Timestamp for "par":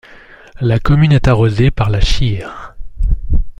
1.69-1.91